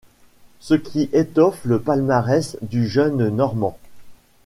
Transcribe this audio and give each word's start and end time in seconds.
Ce 0.59 0.73
qui 0.73 1.11
étoffe 1.13 1.63
le 1.63 1.79
palmares 1.79 2.55
du 2.63 2.87
jeune 2.87 3.27
normand. 3.29 3.77